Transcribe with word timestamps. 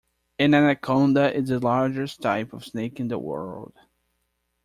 An 0.39 0.55
anaconda 0.55 1.31
is 1.31 1.49
the 1.49 1.59
largest 1.59 2.23
type 2.23 2.53
of 2.53 2.65
snake 2.65 2.99
in 2.99 3.07
the 3.07 3.19
world. 3.19 3.73